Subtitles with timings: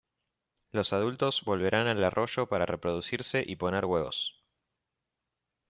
[0.71, 4.41] Los adultos volverán al arroyo para reproducirse y poner huevos.